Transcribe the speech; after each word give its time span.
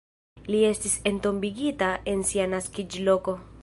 Li 0.53 0.61
estis 0.69 0.95
entombigita 1.11 1.93
en 2.15 2.27
sia 2.33 2.51
naskiĝloko. 2.57 3.43